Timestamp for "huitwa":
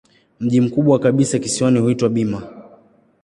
1.79-2.09